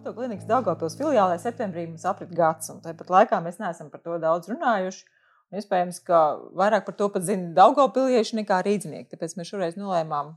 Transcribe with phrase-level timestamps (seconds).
[0.00, 4.48] Ortoklinikas Daugopils filiālē septembrī mums aprit gads, un tāpat laikā mēs neesam par to daudz
[4.48, 5.02] runājuši.
[5.50, 6.20] Un iespējams, ka
[6.56, 9.10] vairāk par to pat zina Daugopilieši nekā rīdznieki.
[9.10, 10.30] Tāpēc mēs šoreiz nolēmām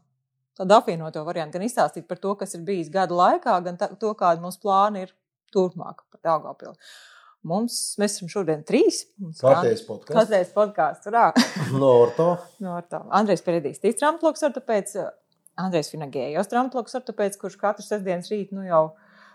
[0.60, 4.12] tādu apvienoto variantu, gan izstāstīt par to, kas ir bijis gada laikā, gan tā, to,
[4.20, 5.14] kāda mums plāna ir
[5.56, 6.76] turpmāk par Daugopilu.
[7.48, 9.04] Mums, mēs esam šodien trīs.
[9.40, 10.18] Kārtējs podkāsts.
[10.18, 11.12] Kārtējs podkāsts.
[11.80, 12.28] no Orto.
[12.64, 13.04] No Orto.
[13.16, 15.00] Andrejs Peredīs, tīts tramploks ortopēds,
[15.64, 18.86] Andrejs Finagējos tramploks ortopēds, kurš katru sestdienas rītu nu jau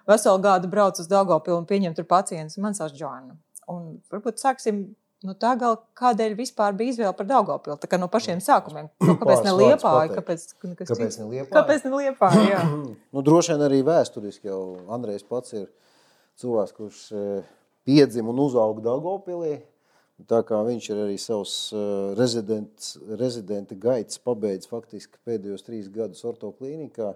[0.08, 2.58] veselu gadu brauc uz Daugopilu un pieņem tur pacientus.
[2.62, 3.36] Man sauc Džoanna.
[3.68, 4.86] Un varbūt sāksim
[5.26, 7.76] nu, tā gal, kādēļ vispār bija izvēle par Daugopilu?
[7.80, 8.90] Tā kā no pašiem sākumiem.
[9.08, 10.12] Nu, kāpēc ne Liepāja?
[10.14, 11.54] Kāpēc, kāpēc ne Liepāja?
[11.54, 12.60] Kāpēc ne Liepāja?
[13.14, 14.60] nu, droši vien arī vēsturiski jau
[14.94, 15.66] Andrejs pats ir
[16.38, 17.02] cilvēks, kurš
[17.88, 19.58] piedzima un uzauga Dārgopilī.
[20.28, 21.52] Tā kā viņš ir arī savus
[22.18, 27.12] rezidenta gaitas pabeidzis faktiski pēdējos trīs gadus ortoklīnikā.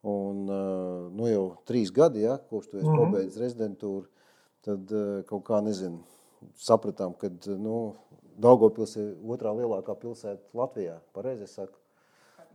[0.00, 3.10] Un, nu, jau trīs gadi, ja, kopš tu esi mm -hmm.
[3.10, 4.06] pabeidzis rezidentūru,
[4.64, 4.92] tad
[5.28, 5.98] kaut kā nezinu,
[6.56, 7.94] sapratām, ka nu,
[8.40, 10.96] Daugopils ir otrā lielākā pilsēta Latvijā.
[11.12, 11.76] Pareizi es saku.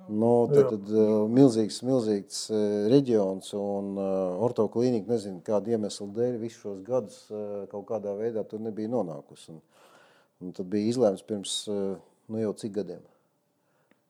[0.09, 2.57] Nu, tad, tad uh, milzīgs, milzīgs uh,
[2.91, 7.21] reģions un uh, ortoklīnika, nezinu, kāda iemesla dēļ visus šos gadus
[7.71, 9.55] kaut kādā veidā tur nebija nonākusi.
[9.55, 9.61] Un,
[10.43, 13.01] un tad bija izlēmts pirms nu, jau cik gadiem?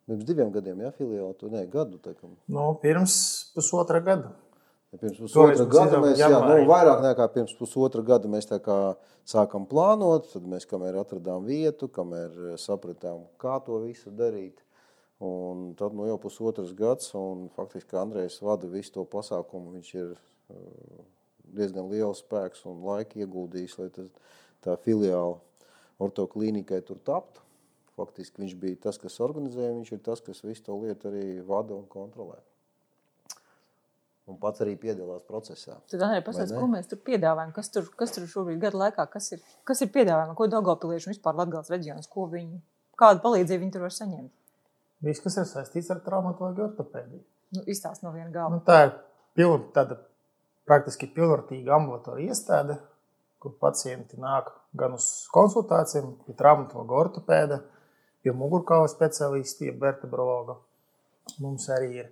[0.05, 1.97] Pirms diviem gadiem, ja filiāli to ne gadu.
[2.01, 2.13] Tā,
[2.51, 3.15] nu, pirms
[3.55, 4.35] pusotra gada.
[4.93, 8.45] Ja pirms pusotra gada mēs, jā, nu, vairāk nekā pirms pusotra gada mēs
[9.25, 14.61] sākam plānot, tad mēs kamēr atradām vietu, kamēr sapratām, kā to visu darīt,
[15.19, 19.71] Un tad nu, jau pusotrs gads, un faktiski Andrejs vada visu to pasākumu.
[19.77, 21.05] Viņš ir uh,
[21.55, 23.87] diezgan liels spēks un laika ieguldījis, lai
[24.65, 25.39] tā filiāla
[26.03, 27.44] ortoklīnikai tur taptu.
[27.95, 31.77] Faktiski viņš bija tas, kas organizēja, viņš ir tas, kas visu to lietu arī vada
[31.77, 32.41] un kontrolē.
[34.25, 35.77] Un pats arī piedalās procesā.
[35.91, 37.51] Tad arī pastāstiet, ko mēs tur piedāvājam.
[37.55, 41.13] Kas tur, kas tur šobrīd gada laikā, kas ir, kas ir piedāvājumi, ko Daugavpilieši un
[41.13, 42.57] vispār Latgales reģions, ko viņi,
[42.97, 44.33] kādu palīdzību viņi tur var saņemt?
[45.05, 47.21] Viss, kas ir saistīts ar traumatoloģiju, ortopēdiju.
[47.55, 48.57] Nu, Izstāst no viena gala.
[48.57, 48.91] Nu, tā ir
[49.37, 49.99] piln, tāda
[50.65, 52.79] praktiski pilnvērtīga ambulatorija iestāde,
[53.37, 57.61] kur pacienti nāk gan uz konsultācijām, pie traumatologa ortopēda,
[58.25, 60.57] pie mugurkaula speciālisti, pie vertebrologa.
[61.41, 62.11] Mums arī ir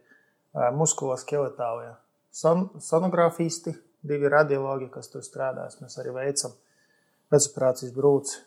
[0.78, 1.91] muskuloskeletālie
[2.34, 3.74] son, sonografisti,
[4.06, 5.79] divi radiologi, kas tur strādās.
[5.81, 6.53] Mēs arī veicam
[7.34, 8.41] pēcoperācijas brūci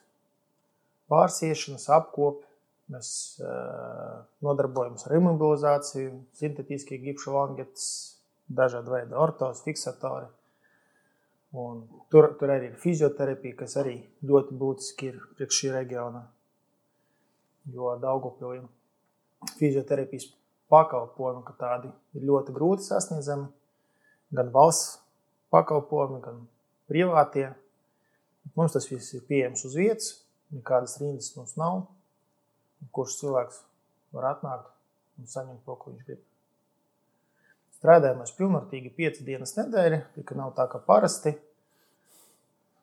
[1.11, 2.47] pārsiešanas, apkopi,
[2.95, 3.09] Mēs
[3.43, 7.87] uh, nodarbojamies ar imobilizāciju, sintetiskie gipšu langetes,
[8.47, 10.29] dažādi veidi ortos, fiksatori.
[11.57, 11.81] Un
[12.13, 13.97] tur, tur arī ir fizioterapija, kas arī
[14.29, 16.23] ļoti būtiski ir priekš šī reģiona.
[17.75, 18.61] Jo Daugopilī
[19.57, 20.29] fizioterapijas
[20.71, 23.49] pakalpojumi, ka tādi ir ļoti grūti sasniedzami.
[24.37, 25.01] Gan valsts
[25.55, 26.45] pakalpojumi, gan
[26.91, 27.51] privātie.
[28.55, 30.11] Mums tas viss ir pieejams uz vietas,
[30.55, 31.85] nekādas rindas mums nav
[32.93, 33.61] kurš cilvēks
[34.17, 34.71] var atnākt
[35.21, 36.23] un saņemt to, ko viņš grib.
[37.77, 41.35] Strādājam mēs pilnvērtīgi 5 dienas nedēļa, tika nav tā kā parasti.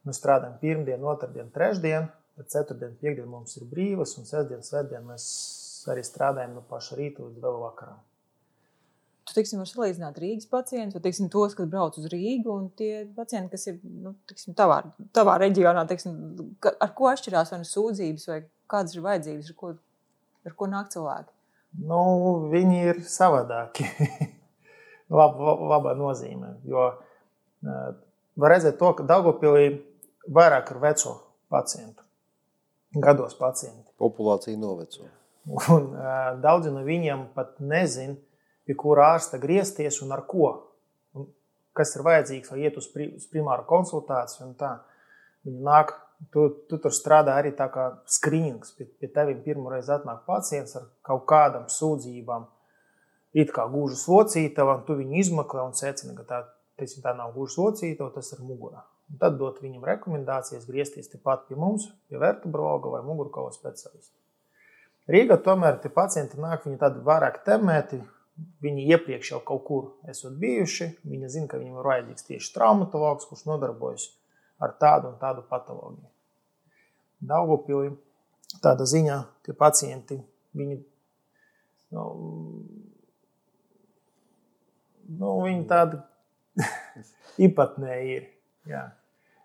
[0.03, 5.27] Mēs strādājam pirmdienu, otrdienu, trešdienu, tad ceturtdienu, piekdienu mums ir brīvas, un sestdienu, svētdienu mēs
[5.91, 8.01] arī strādājam no paša rīta līdz vēl vakaram.
[9.23, 13.05] Tu teiksim, var salīdzināt Rīgas pacientus, vai teiksim, tos, kas brauc uz Rīgu, un tie
[13.15, 14.81] pacienti, kas ir nu, teiksim, tavā,
[15.15, 16.17] tavā reģionā, teiksim,
[16.73, 18.41] ar ko atšķirās vai nu sūdzības, vai
[18.73, 19.71] kādas ir vajadzības, ar ko,
[20.43, 21.31] ar ko nāk cilvēki?
[21.87, 22.01] Nu,
[22.51, 23.87] viņi ir savādāki.
[25.13, 26.55] Lab, labā nozīmē.
[26.65, 26.87] Jo
[27.63, 29.67] var redzēt, to, ka Dārgopilī
[30.33, 31.13] vairāk ir veco
[31.53, 32.03] pacientu,
[33.01, 33.91] gados pacienti.
[34.01, 35.07] Populācija noveco.
[35.73, 38.15] Un, uh, daudzi no viņiem pat nezina,
[38.67, 40.53] pie kura ārsta griezties un ar ko.
[41.17, 41.27] Un
[41.75, 44.53] kas ir vajadzīgs, lai iet uz, pri, uz primāru konsultāciju.
[45.43, 45.97] Viņi nāk
[46.31, 48.73] Tu, tu tur strādā arī tā kā skrīnings.
[48.77, 52.45] Pie, pie tevis pirmo reizi atnāk pacients ar kaut kādām sūdzībām.
[53.33, 56.41] It kā gūža slocītava, un tu viņu izmeklē un secini, ka tā,
[56.79, 58.83] teiksim, tā nav gūža slocītava, tas ir mugurā.
[59.13, 64.15] Un tad dot viņam rekomendācijas griezties tepat pie mums, pie vertebrologa vai mugurkaula specialista.
[65.13, 67.99] Rīgā tomēr tie pacienti nāk, viņi tādi vairāk temēti,
[68.63, 73.27] viņi iepriekš jau kaut kur esot bijuši, viņi zina, ka viņam ir vajadzīgs tieši traumatologs,
[73.29, 74.07] kurš nodarbojas
[74.63, 76.09] ar tādu un tādu patoloģiju.
[77.29, 77.91] Daugopilī
[78.63, 80.17] tāda ziņā, ka pacienti
[80.57, 80.79] viņi,
[81.93, 82.07] nu,
[85.19, 86.01] nu, viņi tādi
[87.45, 88.27] īpatnēji ir.
[88.69, 88.83] Jā.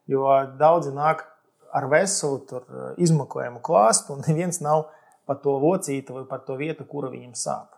[0.08, 0.28] Jo
[0.60, 1.26] daudzi nāk
[1.75, 2.69] ar veselu tur,
[3.00, 4.87] izmeklējumu klāstu, un neviens nav
[5.28, 7.75] par to locītu vai par to vietu, kura viņam sāp.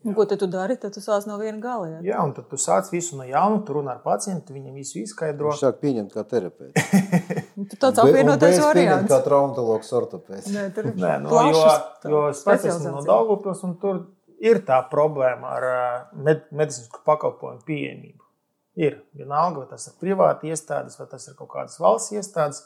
[0.00, 0.78] Un ko tu dari?
[0.80, 1.88] Tad tu sāc no viena gala.
[1.90, 1.98] Ja?
[2.00, 5.50] Jā, un tad tu sāc visu no jauna, tu runā ar pacientu, viņam visu izskaidro.
[5.52, 6.86] Viņš sāk pieņemt kā terapeits.
[7.70, 9.10] Tu tāds apvienotais variants.
[9.10, 10.48] Kā traumatologs ortopēds.
[10.54, 13.02] Nē, tur ir Nē, no, jo, plašas jo es pats esmu no.
[13.04, 13.98] Daugavpils, un tur
[14.40, 15.82] ir tā problēma ar ā,
[16.16, 18.29] med, medicīnisku pakalpojumu pieejamību.
[18.78, 22.60] Ir vienalga, vai tas ir privāti iestādes, vai tas ir kaut kādas valsts iestādes.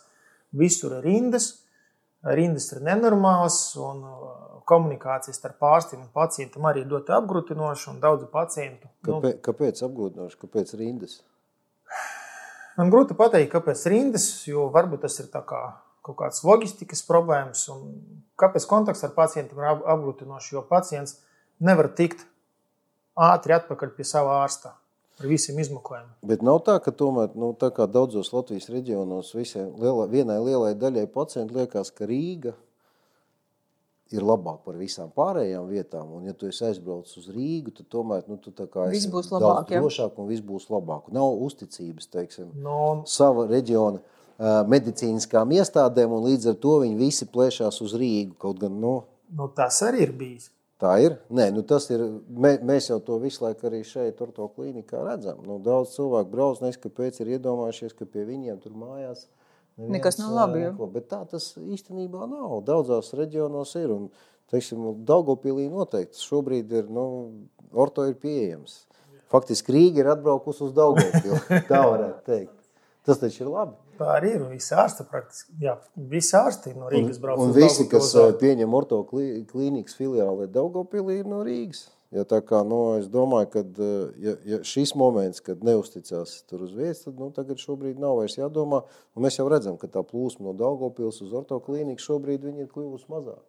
[0.54, 1.46] Visur ir rindas,
[2.22, 4.18] rindas ir nenormālas, un ā,
[4.68, 8.88] komunikācijas starp ārstiem un pacientiem arī ir ļoti apgrūtinoša, un daudzi pacientu.
[9.06, 11.16] Nu, Kāpēc, kāpēc apgūtinoši, kāpēc rindas?
[12.78, 15.64] Man grūti pateikt, kāpēc rindas, jo varbūt tas ir kā
[16.04, 17.64] kaut kādas loģistikas problēmas.
[18.40, 20.52] Kāpēc kontakts ar pacientiem ir ap- apgrūtinošs?
[20.52, 21.18] Jo pacients
[21.64, 22.26] nevar tikt
[23.16, 24.74] ātri atpakaļ pie sava ārsta
[25.20, 26.12] ar visiem izmeklējumiem.
[26.26, 30.74] Bet nav tā, ka tomēr nu, tā kā daudzos Latvijas reģionos visiem, lielā, vienai lielai
[30.78, 32.54] daļai pacientu liekas, ka Rīga
[34.14, 36.10] ir labāk par visām pārējām vietām.
[36.16, 39.30] Un, ja tu esi aizbraucis uz Rīgu, tad tomēr nu, tu tā kā Viss būs
[39.30, 41.08] daudz labāk, drošāk un viss būs labāk.
[41.14, 47.30] Nav uzticības, teiksim, Nu, sava reģiona ā, medicīniskām iestādēm, un līdz ar to viņi visi
[47.30, 48.36] plēšās uz Rīgu.
[48.44, 48.96] Kaut gan, nu,
[49.34, 50.50] nu, tas arī ir bijis.
[50.84, 51.14] Tā ir.
[51.32, 52.02] Nē, nu tas ir.
[52.28, 55.40] Mē, mēs jau to visu laiku arī šeit, Turto klīnikā redzam.
[55.48, 59.24] Nu, daudz cilvēku brauc, nezinu, kāpēc ir iedomājušies, ka pie viņiem tur mājās
[59.78, 60.90] neviens, Nekas nav labi, neko.
[60.92, 62.58] Bet tā tas īstenībā nav.
[62.68, 63.94] Daudzās reģionos ir.
[63.96, 64.10] Un,
[64.52, 67.06] teiksim, Daugopilī noteikti šobrīd ir, nu,
[67.72, 68.82] orto ir pieejams.
[69.32, 71.40] Faktiski Rīga ir atbraukusi uz Daugopilu.
[71.70, 72.58] Tā varētu teikt.
[73.08, 73.78] Tas taču ir labi.
[73.98, 74.44] Tā arī ir.
[74.50, 75.56] Visi ārsti praktiski.
[75.62, 75.76] Jā,
[76.10, 77.42] visi ārsti no Rīgas brauc.
[77.42, 81.86] Un uz visi, kas pieņem orto klī- klīnikas filiāli Daugopilī, ir no Rīgas.
[82.14, 83.62] Ja tā kā, nu, es domāju, ka
[84.22, 88.36] ja, ja šis moments, kad neusticās tur uz vietas, tad nu, tagad šobrīd nav vairs
[88.38, 88.84] jādomā.
[89.18, 93.10] Un mēs jau redzam, ka tā plūsma no Daugopils uz orto klīniku šobrīd ir kļuvusi
[93.10, 93.42] mazāk.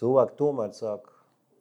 [0.00, 1.11] Cilvēki tomēr sāk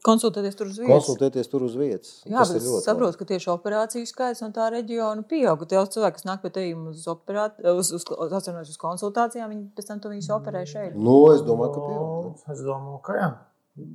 [0.02, 0.92] Konsultēties tur uz vietas.
[0.96, 2.14] konsultēties tur uz vietas.
[2.26, 5.68] Jā, tas bet ir es saprotu, ka tieši operāciju skaits no tā reģiona pieauga.
[5.70, 9.92] Tie cilvēki, kas nāk pie tevis uz, operāt, uz, uz, atceros, uz konsultācijām, viņi pēc
[9.92, 10.98] tam to viņus operē šeit.
[10.98, 12.10] Nu, es domāju, ka pieaug.
[12.26, 13.30] Nu, Es domāju, ka jā.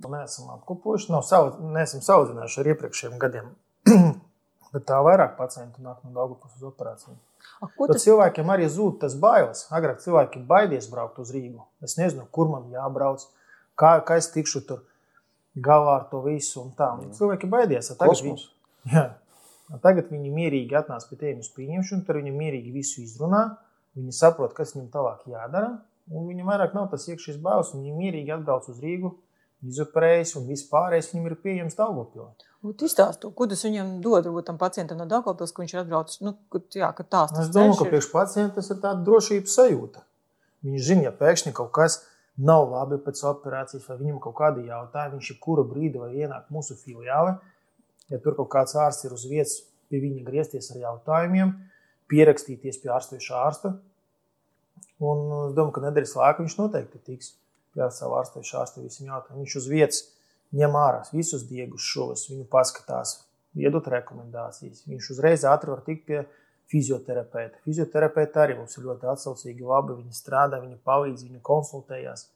[0.07, 3.53] Mēs esam apkopojuši, nav savu, neesam saudzinājuši ar iepriekšējiem gadiem.
[4.73, 7.19] Bet tā vairāk pacientu nāk no Daugavpils uz operāciju.
[7.61, 9.67] A, ko Tad tas cilvēkiem arī zūd tas bailes.
[9.75, 11.67] Agrāk cilvēki baidījās braukt uz Rīgu.
[11.83, 13.27] Es nezinu, kur man jābrauc,
[13.79, 14.83] kā, kā es tikšu tur
[15.57, 16.61] galā ar to visu.
[16.63, 16.91] un tā.
[17.01, 17.93] Un Cilvēki baidījās.
[17.97, 18.47] Tagad, Kosmos.
[18.85, 19.05] viņi, jā,
[19.83, 23.45] tagad viņi mierīgi atnāca pie tevis uz pieņemšanu, tur viņi mierīgi visu izrunā.
[23.97, 25.79] Viņi saprot, kas viņam tālāk jādara.
[26.13, 27.73] Un viņam vairāk nav tas iekšējais bailes.
[27.75, 29.15] Viņi mierīgi atbrauc uz Rīgu,
[29.67, 32.29] izoperējas un viss pārējais viņam ir pieejams Daugopilā.
[32.87, 33.31] izstāsta?
[33.35, 34.27] Ko tas viņam dod?
[34.27, 36.21] Varbūt tam pacientam no Dārgopils, ka viņš ir atbraucis.
[36.25, 37.93] Nu, ka, jā, ka tās Es domāju, ka ir.
[37.95, 40.03] priekš pacienta tas ir tāds drošības sajūta.
[40.67, 42.01] Viņš zina, ja pēkšņi kaut kas
[42.37, 46.77] nav labi pēc operācijas, vai viņam kaut kādi jautājumi, viņš kura brīdi var ienākt mūsu
[46.81, 47.37] filiālē.
[48.13, 49.57] Ja tur kaut kāds ārsts ir uz vietas,
[49.91, 51.55] pie viņa griezties ar jautājumiem,
[52.11, 53.73] pierakstīties pie ārstoša ārsta.
[55.03, 57.33] Un es domāju, ka nedēļas laikā viņš noteikti tiks
[57.75, 59.45] pie sava ārstoša ārsta visiem jautājumiem.
[59.45, 60.03] Viņš uz vietas
[60.57, 63.21] ņem ārā visus diegus šos, viņu paskatās,
[63.57, 64.85] iedot rekomendācijas.
[64.89, 66.23] Viņš uzreiz ātri var tikt pie
[66.71, 67.61] fizioterapeita.
[67.67, 69.99] Fizioterapeita arī mums ir ļoti atsaucīgi, labi.
[70.01, 72.27] Viņi strādā, viņi palīdz, viņi konsultējās.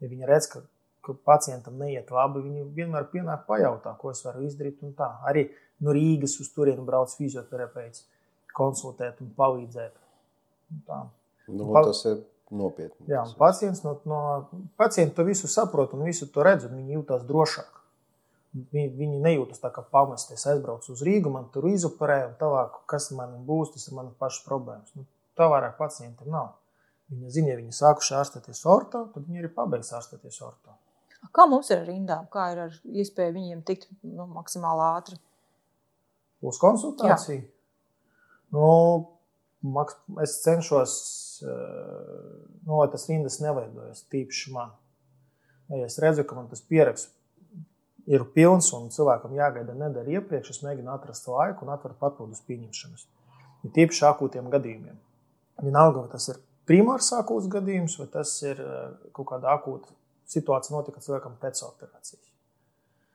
[0.00, 0.62] Ja viņi redz, ka,
[1.04, 4.80] ka pacientam neiet labi, viņi vienmēr pienāk pajautā, ko es varu izdarīt.
[5.28, 5.48] Arī
[5.84, 8.06] no Rīgas uz turieni brauc fizioterapeits,
[8.56, 9.96] konsultēt un palīdzēt.
[10.70, 11.00] Un tā.
[11.50, 13.08] Nu, Pa- tas ir nopietni.
[13.10, 14.20] Jā, un pacients no, no
[14.80, 17.76] pacienta to visu saprot un visu to redz, un viņi jūtas drošāk.
[18.50, 20.34] Viņi, viņi nejūtas tā kā pamesti.
[20.34, 24.16] Es aizbraucu uz Rīgu, man tur izoperēja, un tālāk, kas man būs, tas ir manas
[24.18, 24.90] pašas problēmas.
[24.98, 25.06] Nu,
[25.38, 26.56] tā vairāk pacientiem nav.
[27.10, 30.76] Viņi zina, ja viņi sākuši ārstēties orto, tad viņi arī pabeigs ārstēties orto.
[31.34, 32.28] Kā mums ir ar rindām?
[32.32, 35.18] Kā ir ar iespēju viņiem tikt nu, maksimāli ātri?
[36.46, 37.42] Uz konsultāciju.
[38.54, 38.68] Nu,
[39.74, 40.94] maks, es cenšos,
[41.44, 41.50] eh,
[42.64, 44.72] nu, lai tas rindas neveidojas tīpaši man.
[45.70, 47.12] Ja es redzu, ka man tas pieraksts
[48.10, 53.06] ir pilns un cilvēkam jāgaida nedēļa iepriekš, es mēģinu atrast laiku un atvērt papildus pieņemšanas.
[53.66, 54.96] Ir tīpaši akūtiem gadījumiem.
[55.60, 56.40] Vienalga, vai tas ir
[56.70, 58.82] primārs akūts gadījums, vai tas ir eh,
[59.16, 59.92] kaut kāda akūta
[60.30, 62.26] situācija, notika cilvēkam pēc operācijas.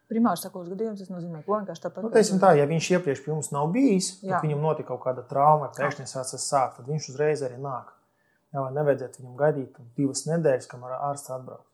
[0.05, 2.05] Primārs sakos gadījums, tas nozīmē, ko vienkārši tāpat.
[2.05, 5.23] Nu, teiksim tā, ja viņš iepriekš pie mums nav bijis, tad viņam notika kaut kāda
[5.25, 7.89] trauma, pēkšņi sācis sākt, tad viņš uzreiz arī nāk.
[8.53, 11.65] Jā, vai nevajadzētu viņam gaidīt divas nedēļas, kamēr ārsts atbrauc.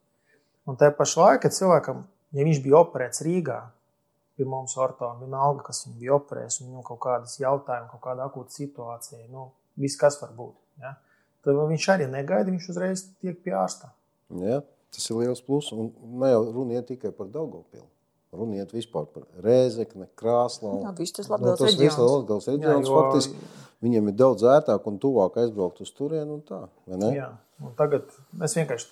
[0.70, 2.06] Un tajā pašā laikā cilvēkam,
[2.38, 3.60] ja viņš bija operēts Rīgā,
[4.40, 8.30] pie mums orto, vienalga, kas viņam bija operējis, un viņam kaut kādas jautājumas, kaut kāda
[8.30, 9.50] akūta situācija, nu,
[9.82, 10.56] viss kas var būt.
[10.82, 10.96] Ja?
[11.46, 13.90] Tad viņš arī negaida, viņš uzreiz tiek pie ārsta.
[14.42, 14.62] Ja,
[14.94, 15.72] tas ir liels pluss.
[15.74, 15.90] Un
[16.22, 17.88] ne jau runa iet tikai par Daugopilu.
[18.32, 20.86] Runiet vispār par Rēzekni, Krāslavu.
[20.86, 21.98] Jā, viss tas Nu, tas viss reģions.
[22.00, 23.50] Latgales reģions jo- faktiski
[23.84, 27.10] viņiem ir daudz ērtāk un tuvāk aizbraukt uz turieni un tā, vai ne?
[27.18, 27.28] Jā,
[27.60, 28.08] un tagad
[28.46, 28.88] es vienkārši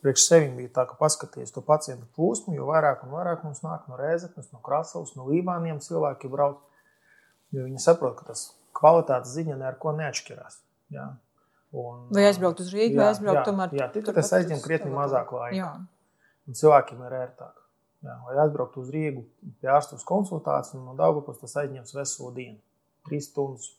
[0.00, 3.88] priekš sevi biju tā, ka paskaties to pacientu plūsmu, jo vairāk un vairāk mums nāk
[3.90, 6.62] no Rēzeknes, no Krasavas, no Lībāniem cilvēki brauc,
[7.52, 10.60] jo viņi saprot, ka tas kvalitātes ziņa ne ar ko neatšķirās.
[10.94, 11.10] Jā.
[11.76, 15.56] Un, Vai aizbraukt uz Rīgu, vai aizbraukt tomēr Jā, turpat tas aizņem krietni mazāk laika.
[15.56, 15.72] Jā.
[16.48, 17.58] Un cilvēkiem ir ērtāk.
[18.06, 19.24] Jā, lai aizbrauktu uz Rīgu
[19.60, 22.58] pie ārsta uz konsultāciju, no Daugavpils tas aizņems veselu dienu.
[23.08, 23.72] Trīs stundas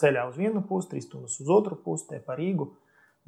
[0.00, 2.70] ceļā uz vienu pusi, trīs stundas uz otru pusi, te pa Rīgu,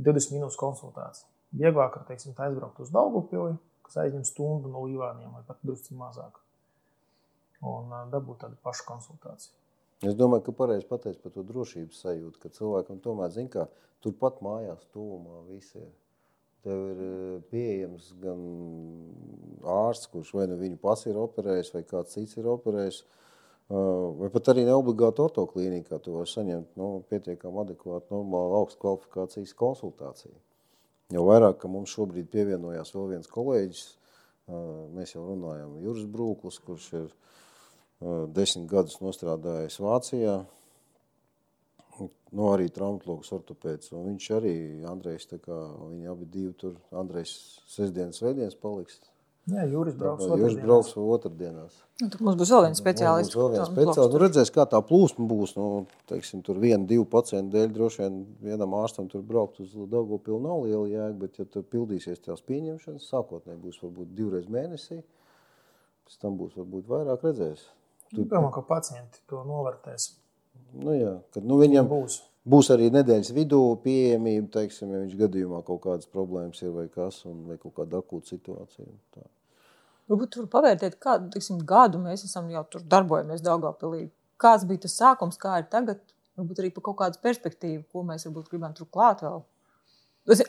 [0.00, 1.28] 20 minūtes konsultācija.
[1.52, 6.38] Vieglāk ir aizbraukt uz Daugavpili, kas aizņem stundu no Līvāniem vai pat drusci mazāk.
[7.62, 9.61] Un dabūt tādu pašu konsultāciju.
[10.02, 13.66] Es domāju, ka pareizi pateicis par to drošības sajūtu, ka cilvēkam tomēr zina, ka
[14.02, 15.90] turpat mājās, tuvumā viss ir.
[16.66, 18.42] Tev ir eh, pieejams gan
[19.66, 23.00] ārsts, kurš vai nu viņu pats ir operējis, vai kāds cits ir operējis.
[23.02, 23.78] eh,
[24.18, 30.34] Vai pat arī neobligāti ortoklīnikā tu vari saņemt nu, pietiekami adekvātu, normālu, augstu kvalifikācijas konsultāciju.
[31.14, 33.82] Jo vairāk, ka mums šobrīd pievienojās vēl viens kolēģis,
[34.50, 34.54] eh,
[34.98, 37.18] mēs jau runājam, Juris Brūklis, kurš ir eh,
[38.34, 40.42] desmit gadus nostrādājis Vācijā.
[42.32, 43.90] Nu, arī traumatologs ortopēds.
[43.92, 44.54] un Viņš arī,
[44.88, 45.56] Andrejs, tā kā
[45.90, 47.34] viņi abi divi tur, Andrejs
[47.68, 49.02] sestdienas, svētdienas paliks.
[49.50, 50.62] Jā, Jūris brauks otrdienās.
[50.62, 51.78] brauks vēl otrdienās.
[51.98, 53.34] Nu, tad mums būs vēl viens speciālists.
[53.34, 54.14] vēl viens speciālists.
[54.14, 55.56] Nu, redzēs, kā tā plūsma būs.
[55.58, 55.66] Nu,
[56.06, 60.62] teiksim, tur viena, divu pacientu dēļ droši vien vienam ārstam tur braukt uz Daugavpilu nav
[60.62, 65.02] liela jēga, bet ja tur pildīsies tās pieņemšanas, sākotnēji būs varbūt divreiz mēnesī,
[66.06, 67.66] pēc tam būs varbūt vairāk redzēs.
[68.12, 70.10] Nu, Domāju, ka pacienti to novērtēs.
[70.76, 72.18] Nu, jā, kad, nu, viņam Būs.
[72.48, 77.22] būs arī nedēļas vidū pieejamība, teiksim, ja viņš gadījumā kaut kādas problēmas ir vai kas,
[77.28, 78.88] un, vai kaut kāda akūta situācija.
[78.88, 79.28] un Tā.
[80.12, 84.06] Varbūt tur pavērtēt, kādu tiksim, gadu mēs esam jau tur darbojamies Daugavpilī.
[84.40, 86.02] Kāds bija tas sākums, kā ir tagad?
[86.36, 89.40] Varbūt arī par kaut kādu perspektīvu, ko mēs varbūt gribam tur klāt vēl.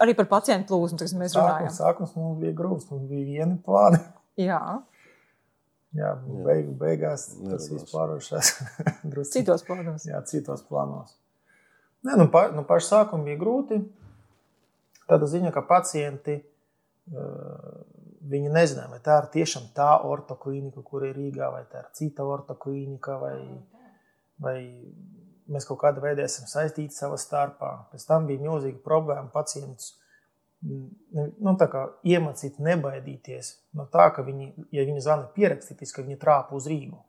[0.03, 1.69] Arī par pacientu plūsmu, mēs runājam.
[1.69, 3.99] Sākums, sākums mums bija grūts, mums bija vieni plāni.
[4.39, 4.59] Jā,
[5.93, 6.13] Jā,
[6.45, 8.53] beig, beigās tas viss pārvēršas
[9.35, 10.07] citos plānos.
[10.09, 11.13] jā, citos plānos.
[12.03, 13.77] Nē, nu, pa, nu, pašu sākumu bija grūti.
[15.05, 17.83] Tāda ziņa, ka pacienti uh,
[18.31, 22.25] viņi nezināja, vai tā ir tiešām tā ortoklinika, kur ir Rīgā, vai tā ir cita
[22.25, 23.37] ortoklinika, vai,
[24.41, 24.57] vai
[25.51, 27.73] mēs kaut kādā veidā esam saistīti savā starpā.
[27.91, 29.93] Pēc tam bija milzīga problēma pacientus
[30.63, 36.55] nu, kā iemācīt nebaidīties no tā, ka viņi, ja viņi zvana pierakstīties, ka viņi trāpa
[36.57, 37.01] uz Rīgu.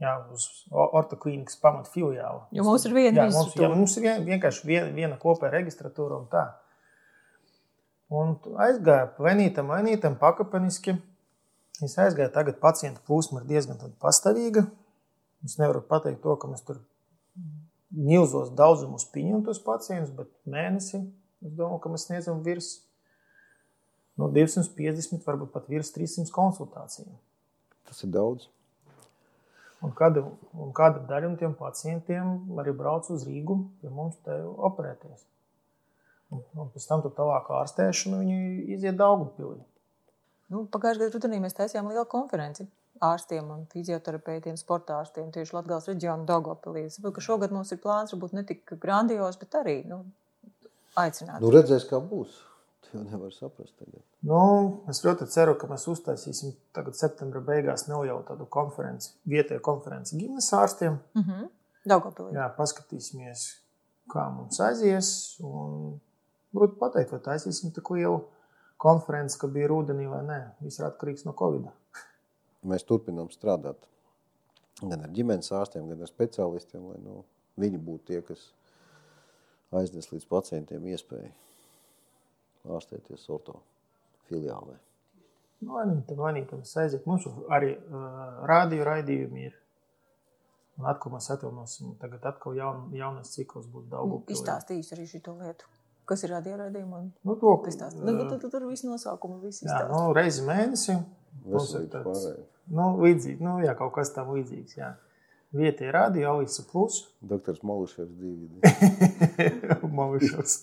[0.00, 2.40] Jā, uz ortoklīnikas pamatu filiāli.
[2.56, 6.16] Jo mums ir viena jā, mums, jā, mums ir vien, vienkārši viena, viena kopēja registratūra
[6.22, 6.46] un tā.
[8.10, 8.32] Un
[8.64, 10.96] aizgāja pa vienītam, vienītam pakāpeniski.
[11.84, 14.64] Es aizgāju, tagad pacientu plūsma ir diezgan pastāvīga.
[15.44, 16.80] Es nevaru pateikt to, ka mēs tur
[17.90, 21.04] milzos daudzumos pieņemam tos pacientus, bet mēnesī
[21.44, 22.70] es domāju, ka mēs sniedzam virs
[24.20, 27.12] no 250, varbūt pat virs 300 konsultāciju.
[27.88, 28.48] Tas ir daudz.
[29.80, 30.26] Un kāda,
[30.60, 34.36] un kāda daļa no tiem pacientiem arī brauc uz Rīgu, pie mums te
[34.68, 35.24] operēties.
[36.30, 38.42] Un, un pēc tam tur tālāk ārstēšanu viņi
[38.76, 39.56] iziet Daugavpilī.
[40.52, 42.68] Nu, Pagājušajā gadā rudenī mēs taisījām lielu konferenci
[43.00, 46.84] ārstiem un fizioterapeitiem, sporta ārstiem tieši Latvijas reģiona Daugavpilī.
[46.86, 50.02] Es saprotu, ka šogad mums ir plāns varbūt ne tik grandios, bet arī nu,
[50.98, 51.40] aicināt.
[51.42, 52.38] Nu, redzēs, kā būs.
[52.86, 53.74] Tu jau nevar saprast.
[53.78, 54.02] Tagad.
[54.26, 54.42] Nu,
[54.90, 60.52] es ļoti ceru, ka mēs uztaisīsim tagad septembra beigās nelielu tādu konferenci, vietēju konferenci ģimenes
[60.56, 60.98] ārstiem.
[61.14, 61.48] Mm -hmm.
[61.88, 62.34] Daugavpilī.
[62.36, 63.46] Jā, paskatīsimies,
[64.12, 65.38] kā mums aizies.
[65.40, 66.00] Un
[66.54, 68.24] grūti pateikt, vai taisīsim tik lielu
[68.76, 70.40] konferenci, ka bija rudenī vai nē.
[70.60, 71.70] Viss ir atkarīgs no Covid.
[72.70, 73.90] Mēs turpinām strādāt
[74.80, 77.24] gan ar ģimenes ārstiem, gan ar speciālistiem, lai nu,
[77.60, 78.46] viņi būtu tie, kas
[79.78, 81.30] aiznes līdz pacientiem iespēju
[82.76, 83.60] ārstēties orto
[84.28, 84.76] filiālē.
[85.60, 87.04] Nu, Vainīgi, vainīgi, mēs aiziet.
[87.08, 89.58] Mums arī uh, rādio raidījumi ir.
[90.80, 91.92] Un atkal mēs atjaunosim.
[92.00, 94.22] Tagad atkal jaun, jaunais cikls būs daudz.
[94.32, 95.68] Izstāstījis arī šo lietu.
[96.08, 97.02] Kas ir radiorādījuma?
[97.28, 98.00] Nu, to, Izstāst.
[98.00, 99.92] Nu, tad tur viss nosaukumi, viss jā, izstāst.
[99.92, 100.96] nu, reizi mēnesī.
[101.44, 102.24] Mums ir tāds,
[102.74, 104.74] nu, līdzīgi, nu, jā, kaut kas tam līdzīgs.
[104.80, 104.94] Jā.
[105.54, 107.04] Vietējā radio Alisa Plus.
[107.26, 108.48] Doktors Maluševs divi.
[109.98, 110.58] Malušos.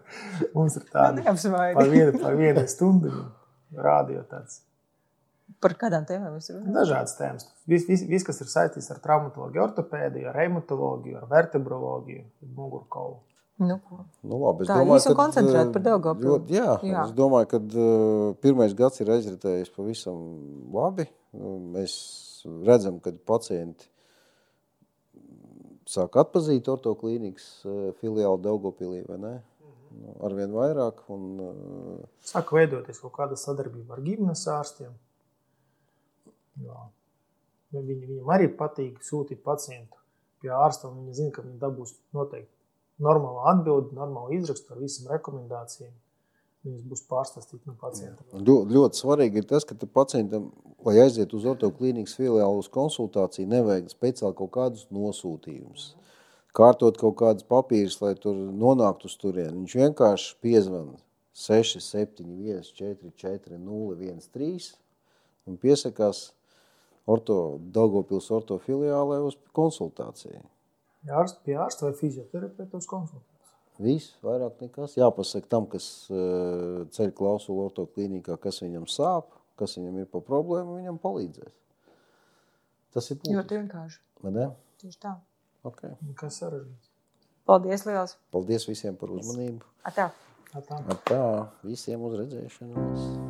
[0.56, 1.76] Mums ir Nu, tāda neapsmaidi.
[1.78, 3.12] par vienu, par vienu stundu.
[3.76, 4.60] Radio tāds.
[5.62, 6.72] Par kādām tēmām mēs runājam?
[6.74, 7.44] Dažādas tēmas.
[7.70, 12.24] Viss, vis, vis, kas ir saistīts ar traumatoloģiju, ortopēdiju, ar reumatoloģiju, ar vertebroloģiju,
[12.56, 13.20] mugurkaulu.
[13.62, 14.00] Nu, ko?
[14.26, 16.30] Nu, labi, es Tā, domāju, koncentrēti eh, par Daugavpili.
[16.32, 17.02] ļoti- Jā, Jā.
[17.06, 20.18] es domāju, ka uh, pirmais gads ir aizritējis pavisam
[20.74, 21.06] labi.
[21.36, 21.94] Nu, mēs
[22.66, 23.86] redzam, ka pacienti
[25.88, 29.32] sāk atpazīt ortoklīnikas eh, filiāli Daugopilī, vai ne?
[29.92, 31.02] Nu, arvien vairāk.
[31.12, 34.94] Un, eh, Sāk veidoties kaut kāda sadarbība ar ģimenes ārstiem.
[36.62, 36.80] Jā.
[37.72, 40.00] Viņi, viņam arī patīk sūtīt pacientu
[40.42, 42.50] pie ārsta, un viņi zina, ka viņi dabūs noteikti
[43.02, 45.92] normālu atbildi, normālu izrakstu ar visām rekomendācijām.
[46.62, 48.22] Viņas būs pārstāstītas no pacienta.
[48.38, 50.44] Ļo- Ļoti svarīgi ir tas, ka tam pacientam,
[50.86, 55.88] lai aizietu uz ortoklīnikas filiālu uz konsultāciju, nevajag speciāli kaut kādus nosūtījumus.
[56.54, 59.64] Kārtot kaut kādus papīrus, lai tur nonāktu uz turieni.
[59.64, 60.94] Viņš vienkārši piezvana
[61.34, 64.70] 6, 7, 1, 4, 4, 0, 1, 3
[65.48, 66.30] un piesakās
[67.08, 70.44] orto, Daugopils orto filiālē uz konsultāciju.
[71.02, 73.31] Pie ārsta, pie ārsta vai fizioterapeita uz konsultāciju.
[73.82, 74.94] Viss, vairāk nekas.
[75.00, 80.78] Jāpasaka tam, kas uh, ceļ klausulu ortoklīnikā, kas viņam sāp, kas viņam ir pa problēmu,
[80.78, 81.54] viņam palīdzēs.
[82.94, 83.58] Tas ir Ļoti būtiski.
[83.58, 84.00] vienkārši.
[84.22, 84.46] vai ne?
[84.82, 85.16] Tieši tā.
[85.66, 85.94] Okay.
[86.18, 86.90] Kas sarežģīts?
[87.46, 88.16] Paldies, liels!
[88.34, 89.64] Paldies visiem par uzmanību.
[89.88, 90.10] Atā.
[90.52, 90.78] Tā tā.
[90.84, 91.22] Ar tā,
[91.66, 93.21] visiem uz redzēšanos.